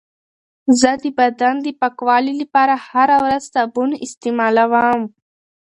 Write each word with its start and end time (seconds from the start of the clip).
زه 0.79 0.91
د 1.03 1.03
بدن 1.19 1.55
د 1.65 1.67
پاکوالي 1.79 2.33
لپاره 2.41 2.73
هره 2.87 3.17
ورځ 3.23 3.43
صابون 3.53 3.91
استعمالوم. 4.05 5.01